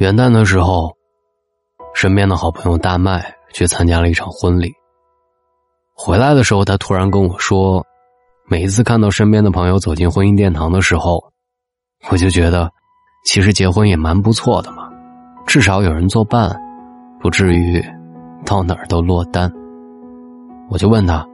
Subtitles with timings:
[0.00, 0.90] 元旦的时候，
[1.92, 4.72] 身边的好朋友大麦去参加了一场婚礼。
[5.94, 7.84] 回来的时候，他突然跟我说
[8.48, 11.22] ：“每一次看到身边的朋友走进婚姻殿堂的时候，
[12.10, 12.70] 我就觉得，
[13.26, 14.88] 其实结婚也蛮不错的嘛，
[15.46, 16.50] 至少有人作伴，
[17.20, 17.84] 不至于
[18.46, 19.52] 到哪儿都落单。”
[20.72, 21.28] 我就问他：“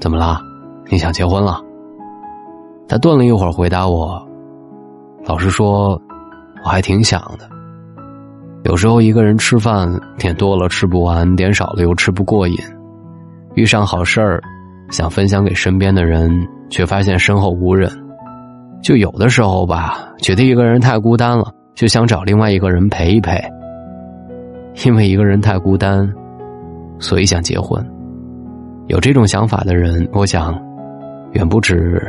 [0.00, 0.40] 怎么啦？
[0.86, 1.60] 你想结婚了？”
[2.86, 4.24] 他顿了一会儿，回答我
[5.26, 6.00] ：“老实说，
[6.64, 7.50] 我还挺想的。”
[8.64, 12.56] 有时候一个人吃饭，点多了吃不完，点少了又吃不过瘾。
[13.54, 14.40] 遇上好事儿，
[14.88, 16.30] 想分享给身边的人，
[16.70, 17.90] 却发现身后无人。
[18.82, 23.36] 就有的时候吧，觉得一个人太孤单了，就想找另外一个人陪一陪。
[24.84, 26.10] 因为一个人太孤单，
[26.98, 27.84] 所以想结婚。
[28.86, 30.58] 有这种想法的人，我想，
[31.32, 32.00] 远不止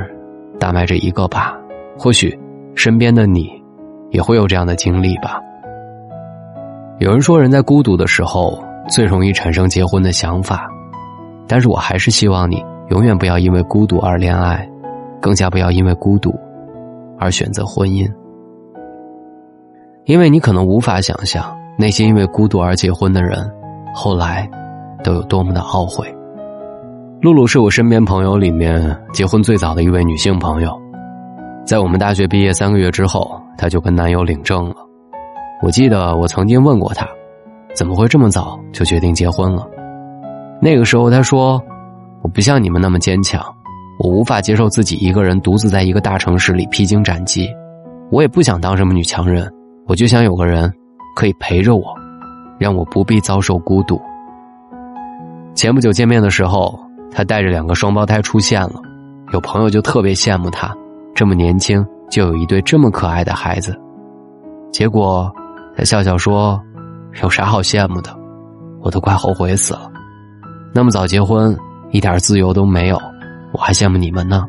[0.59, 1.55] 大麦这一个吧。
[1.97, 2.35] 或许，
[2.75, 3.49] 身边的你，
[4.11, 5.39] 也会有这样的经历吧。
[6.99, 10.69] 有人说，人在孤独的时候最容易产生结婚的想法，
[11.47, 14.69] 但是我还是希望你永远不要因为孤独而恋爱，
[15.19, 16.33] 更加不要因为孤独
[17.19, 18.07] 而选择婚姻，
[20.05, 21.43] 因为你可能无法想象
[21.77, 23.51] 那些因为孤独而结婚的人，
[23.93, 24.49] 后来
[25.03, 26.07] 都有多么的懊悔。
[27.21, 30.71] 露露是我身边朋友里面结婚最早的一位女性朋友，
[31.65, 34.75] 在我们大学毕业三个月之后，她就跟男友领证了。
[35.61, 37.07] 我记得我曾经问过他，
[37.73, 39.65] 怎么会这么早就决定结婚了？
[40.61, 41.61] 那个时候他说
[42.21, 43.41] ：“我不像你们那么坚强，
[43.99, 47.49] 我无法接受自己一个人独自在一个大城市里披荆斩棘，
[48.11, 49.49] 我也不想当什么女强人，
[49.87, 50.71] 我就想有个人
[51.15, 51.83] 可以陪着我，
[52.59, 53.99] 让我不必遭受孤独。”
[55.55, 56.77] 前不久见面的时候，
[57.11, 58.81] 他带着两个双胞胎出现了，
[59.31, 60.75] 有朋友就特别羡慕他，
[61.13, 63.77] 这么年轻就有一对这么可爱的孩子，
[64.71, 65.33] 结果。
[65.75, 66.61] 他笑笑说
[67.21, 68.09] ：“有啥好羡慕的？
[68.81, 69.89] 我都快后悔死了。
[70.73, 71.57] 那么早结婚，
[71.91, 72.99] 一点自由都没有，
[73.53, 74.45] 我还羡慕你们呢。”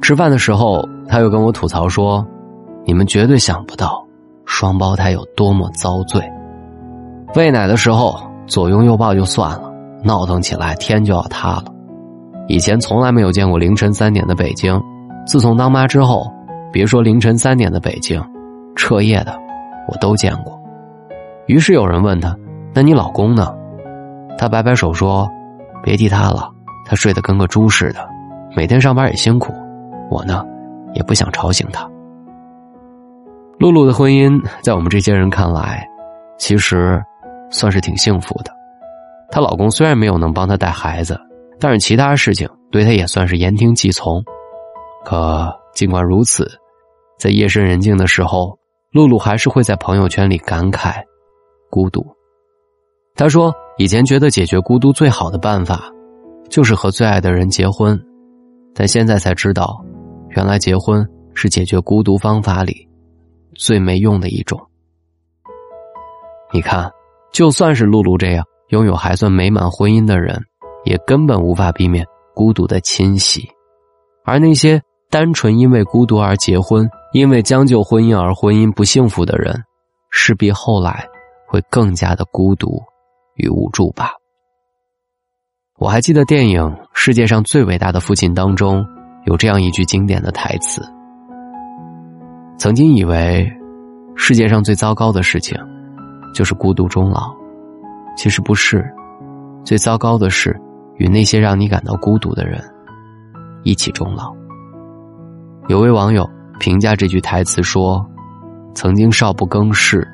[0.00, 2.26] 吃饭的时候，他又跟我吐槽说
[2.84, 4.04] ：“你们绝对想不到，
[4.44, 6.22] 双胞胎有多么遭罪。
[7.34, 9.70] 喂奶的时候左拥右抱就算了，
[10.02, 11.64] 闹腾起来天就要塌了。
[12.48, 14.78] 以前从来没有见过凌晨三点的北京，
[15.26, 16.30] 自从当妈之后，
[16.72, 18.20] 别说凌晨三点的北京，
[18.76, 19.40] 彻夜的。”
[19.88, 20.58] 我都见过，
[21.46, 22.34] 于是有人问他
[22.72, 23.52] ：“那你老公呢？”
[24.38, 25.28] 他摆摆手说
[25.82, 26.48] ：“别提他了，
[26.86, 28.08] 他睡得跟个猪似的，
[28.56, 29.52] 每天上班也辛苦。
[30.08, 30.44] 我呢，
[30.94, 31.86] 也不想吵醒他。”
[33.58, 35.84] 露露的婚姻在我们这些人看来，
[36.38, 37.02] 其实
[37.50, 38.52] 算是挺幸福的。
[39.30, 41.20] 她老公虽然没有能帮她带孩子，
[41.58, 44.22] 但是其他事情对她也算是言听计从。
[45.04, 46.48] 可尽管如此，
[47.18, 48.56] 在夜深人静的时候。
[48.92, 51.02] 露露还是会在朋友圈里感慨
[51.70, 52.06] 孤独。
[53.14, 55.90] 她说：“以前觉得解决孤独最好的办法，
[56.50, 57.98] 就是和最爱的人结婚，
[58.74, 59.82] 但现在才知道，
[60.36, 62.86] 原来结婚是解决孤独方法里
[63.54, 64.60] 最没用的一种。”
[66.52, 66.90] 你看，
[67.32, 70.38] 就算是露露这样拥有还算美满婚姻的人，
[70.84, 73.48] 也根本无法避免孤独的侵袭，
[74.22, 76.86] 而那些单纯因为孤独而结婚。
[77.12, 79.62] 因为将就婚姻而婚姻不幸福的人，
[80.10, 81.06] 势必后来
[81.46, 82.82] 会更加的孤独
[83.36, 84.12] 与无助吧。
[85.78, 86.62] 我还记得电影
[86.94, 88.86] 《世界上最伟大的父亲》当中
[89.26, 90.82] 有这样一句经典的台词
[92.56, 93.46] ：“曾经以为
[94.14, 95.58] 世界上最糟糕的事情
[96.32, 97.30] 就是孤独终老，
[98.16, 98.82] 其实不是，
[99.64, 100.58] 最糟糕的是
[100.96, 102.62] 与那些让你感到孤独的人
[103.64, 104.34] 一起终老。”
[105.68, 106.26] 有位网友。
[106.58, 108.04] 评价这句台词说
[108.74, 110.06] ：“曾经少不更事，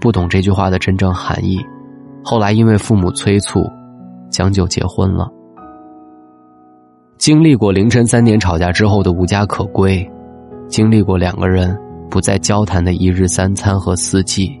[0.00, 1.58] 不懂这句话的真正含义。
[2.22, 3.64] 后来因为父母催促，
[4.30, 5.28] 将就结婚了。
[7.18, 10.08] 经历过凌晨三点吵架之后的无家可归，
[10.68, 11.76] 经历过两个人
[12.08, 14.56] 不再交谈的一日三餐和四季，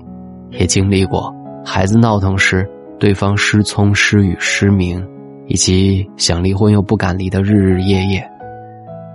[0.50, 1.32] 也经历过
[1.64, 2.68] 孩子闹腾时
[2.98, 5.06] 对方失聪失语失明，
[5.46, 8.28] 以及想离婚又不敢离的日日夜夜。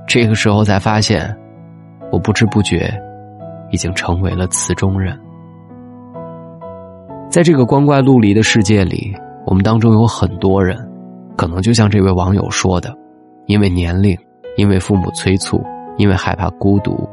[0.08, 1.36] 这个时候才发现。”
[2.12, 2.92] 我不知不觉，
[3.72, 5.18] 已经成为了词中人。
[7.30, 9.16] 在这个光怪陆离的世界里，
[9.46, 10.78] 我们当中有很多人，
[11.38, 12.94] 可能就像这位网友说的，
[13.46, 14.18] 因为年龄，
[14.58, 15.64] 因为父母催促，
[15.98, 17.08] 因为害怕孤独，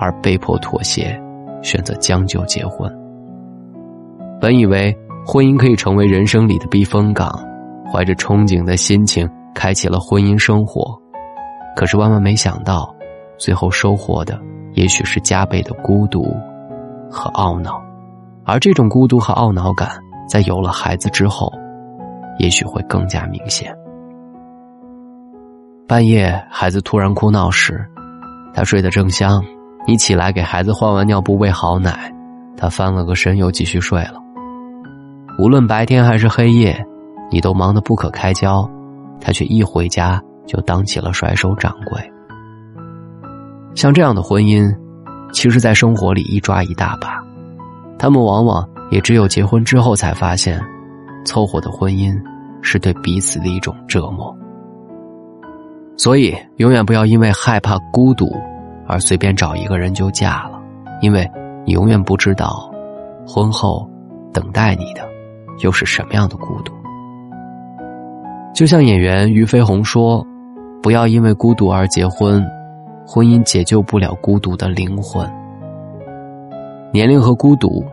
[0.00, 1.16] 而被迫妥协，
[1.62, 2.90] 选择将就结婚。
[4.40, 4.92] 本以为
[5.24, 7.30] 婚姻可以成为人生里的避风港，
[7.92, 10.98] 怀着憧憬的心情开启了婚姻生活，
[11.76, 12.92] 可是万万没想到。
[13.40, 14.38] 最后收获的，
[14.74, 16.36] 也许是加倍的孤独
[17.10, 17.82] 和懊恼。
[18.44, 19.98] 而这种孤独和懊恼感，
[20.28, 21.50] 在有了孩子之后，
[22.38, 23.74] 也许会更加明显。
[25.88, 27.82] 半夜孩子突然哭闹时，
[28.52, 29.42] 他睡得正香，
[29.86, 32.14] 你起来给孩子换完尿布、喂好奶，
[32.58, 34.20] 他翻了个身又继续睡了。
[35.38, 36.78] 无论白天还是黑夜，
[37.30, 38.68] 你都忙得不可开交，
[39.18, 41.98] 他却一回家就当起了甩手掌柜。
[43.74, 44.70] 像这样的婚姻，
[45.32, 47.22] 其实，在生活里一抓一大把。
[47.98, 50.60] 他们往往也只有结婚之后才发现，
[51.24, 52.18] 凑合的婚姻
[52.62, 54.34] 是对彼此的一种折磨。
[55.96, 58.34] 所以，永远不要因为害怕孤独
[58.86, 60.58] 而随便找一个人就嫁了，
[61.00, 61.30] 因为
[61.66, 62.70] 你永远不知道，
[63.26, 63.88] 婚后
[64.32, 65.06] 等待你的
[65.62, 66.72] 又是什么样的孤独。
[68.54, 70.26] 就像演员俞飞鸿说
[70.82, 72.44] ：“不要因为孤独而结婚，
[73.12, 75.28] 婚姻解救不了孤独的灵魂。”
[76.94, 77.84] 年龄和孤独，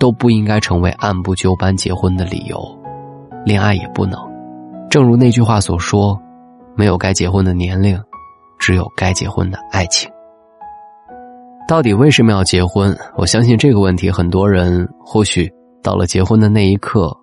[0.00, 2.58] 都不应该成为按部就班结婚的理由，
[3.44, 4.18] 恋爱也不能。
[4.90, 6.20] 正如那句话所说
[6.74, 7.96] ：“没有该结婚的年龄，
[8.58, 10.10] 只有该结婚的爱情。”
[11.68, 12.96] 到底为什么要结婚？
[13.16, 15.48] 我相信这个问题，很多人或许
[15.84, 17.16] 到了结婚的那一刻，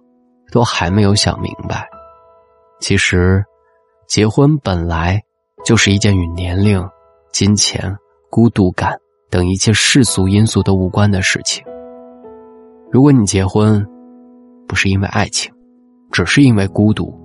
[0.54, 1.86] 都还没有想明白。
[2.80, 3.44] 其实，
[4.08, 5.22] 结婚本来
[5.66, 6.82] 就是一件与年龄、
[7.32, 7.96] 金钱、
[8.30, 8.98] 孤独感。
[9.30, 11.64] 等一切世俗因素都无关的事情。
[12.92, 13.82] 如果你结婚，
[14.68, 15.50] 不是因为爱情，
[16.12, 17.18] 只是因为孤独、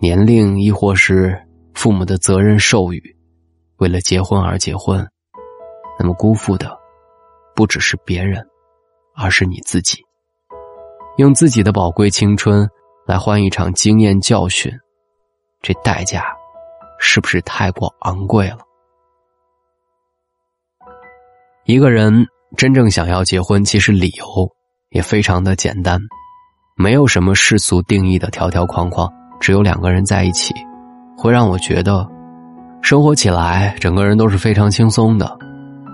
[0.00, 1.38] 年龄，亦或是
[1.74, 3.14] 父母的责任授予，
[3.76, 5.06] 为了结婚而结婚，
[5.98, 6.74] 那么辜负的
[7.54, 8.42] 不只是别人，
[9.14, 9.98] 而是你自己。
[11.18, 12.66] 用自己的宝贵青春
[13.06, 14.72] 来换一场经验教训，
[15.60, 16.24] 这代价
[16.98, 18.60] 是不是太过昂贵了？
[21.66, 22.26] 一个人
[22.58, 24.24] 真正想要结婚，其实理由
[24.90, 25.98] 也非常的简单，
[26.76, 30.52] 没有什么世俗定义的条条框框，只有两个人在一起，
[31.16, 32.06] 会让我觉得，
[32.82, 35.34] 生活起来整个人都是非常轻松的，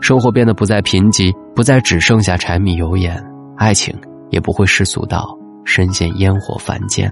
[0.00, 3.24] 生活变得不再贫瘠，不再只剩下柴米油盐，
[3.56, 3.96] 爱情
[4.30, 5.24] 也不会世俗到
[5.64, 7.08] 深陷烟火凡间。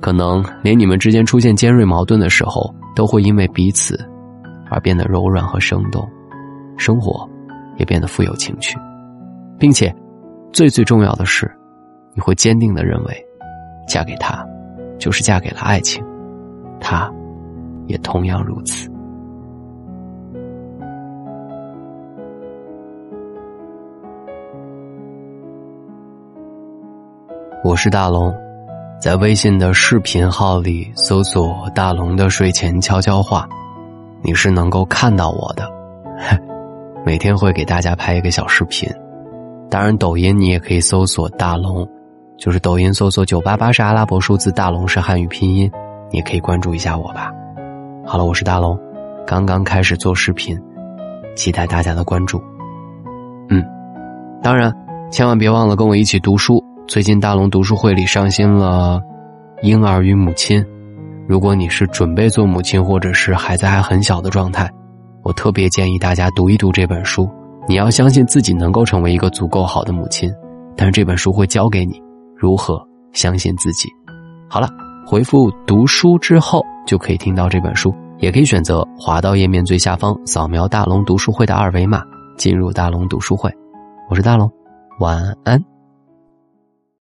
[0.00, 4.00] 可能连你们之间出现尖锐矛盾的时候，都会因为彼此
[4.70, 6.02] 而变得柔软和生动。
[6.80, 7.28] 生活
[7.76, 8.78] 也变得富有情趣，
[9.58, 9.94] 并且
[10.50, 11.46] 最最重要的是，
[12.14, 13.26] 你会坚定的认为，
[13.86, 14.42] 嫁给他
[14.98, 16.02] 就是嫁给了爱情，
[16.80, 17.12] 他
[17.86, 18.90] 也同样如此。
[27.62, 28.34] 我是大龙，
[28.98, 33.46] 在微信的视频号里搜索“大龙的睡前悄悄话”，
[34.24, 35.68] 你是能够看到我的。
[37.10, 38.88] 每天会给大家拍一个小视频，
[39.68, 41.84] 当然抖音你也可以搜索大龙，
[42.38, 45.68] 就是抖音搜索九八八是阿拉伯数字，大龙是汉语拼音，
[46.12, 47.32] 你也可以关注一下我吧。
[48.06, 48.78] 好了，我是大龙，
[49.26, 50.56] 刚刚开始做视频，
[51.34, 52.40] 期待大家的关注。
[53.48, 53.60] 嗯，
[54.40, 54.72] 当然
[55.10, 56.64] 千万别忘了跟我一起读书。
[56.86, 59.02] 最近大龙读书会里上新了
[59.66, 60.62] 《婴儿与母亲》，
[61.26, 64.70] 如果你是准备做母亲，或者是孩子还很小的状态。
[65.22, 67.28] 我特别建议大家读一读这本书。
[67.68, 70.32] 你要相信自己能够成为一个足够好的母亲，
[70.76, 72.02] 但是这本书会教给你
[72.36, 73.88] 如何相信自己。
[74.48, 74.68] 好了，
[75.06, 82.02] 回复“读书”之后就可以听到这本书，也可以选择滑到页面最下方扫描大龙读书会的二维码
[82.36, 83.52] 进入大龙读书会。
[84.08, 84.50] 我是大龙，
[84.98, 85.69] 晚安。